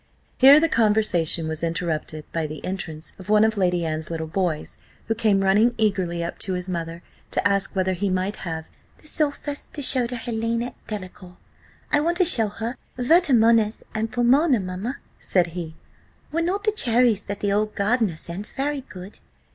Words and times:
Here 0.39 0.59
the 0.59 0.67
conversation 0.67 1.47
was 1.47 1.61
interrupted 1.61 2.25
by 2.33 2.47
the 2.47 2.65
entrance 2.65 3.13
of 3.19 3.29
one 3.29 3.43
of 3.43 3.55
Lady 3.55 3.85
Anne's 3.85 4.09
little 4.09 4.25
boys, 4.25 4.79
who 5.05 5.13
came 5.13 5.43
running 5.43 5.75
eagerly 5.77 6.23
up 6.23 6.39
to 6.39 6.53
his 6.53 6.67
mother, 6.67 7.03
to 7.29 7.47
ask 7.47 7.75
whether 7.75 7.93
he 7.93 8.09
might 8.09 8.37
have 8.37 8.65
"the 8.97 9.05
sulphurs 9.05 9.67
to 9.73 9.83
show 9.83 10.07
to 10.07 10.15
Helena 10.15 10.73
Delacour. 10.87 11.37
I 11.91 11.99
want 12.01 12.17
to 12.17 12.25
show 12.25 12.47
her 12.47 12.77
Vertumnus 12.97 13.83
and 13.93 14.11
Pomona, 14.11 14.59
mamma," 14.59 14.95
said 15.19 15.45
he. 15.53 15.75
"Were 16.31 16.41
not 16.41 16.63
the 16.63 16.71
cherries 16.71 17.21
that 17.25 17.41
the 17.41 17.53
old 17.53 17.75
gardener 17.75 18.15
sent 18.15 18.51
very 18.57 18.81
good?" 18.81 19.19